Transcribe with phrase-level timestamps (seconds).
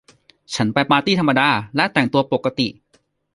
[0.55, 2.67] ฉันไปปาร์ตี้ธรรมดา และแต่งตัวปกติ